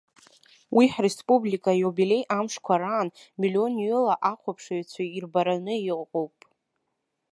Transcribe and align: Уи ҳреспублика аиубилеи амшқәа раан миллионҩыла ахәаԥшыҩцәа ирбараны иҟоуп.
Уи 0.75 0.85
ҳреспублика 0.93 1.69
аиубилеи 1.73 2.23
амшқәа 2.37 2.75
раан 2.81 3.09
миллионҩыла 3.41 4.13
ахәаԥшыҩцәа 4.31 5.03
ирбараны 5.05 5.75
иҟоуп. 5.91 6.35